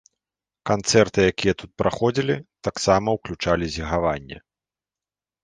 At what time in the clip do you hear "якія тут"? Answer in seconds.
1.31-1.71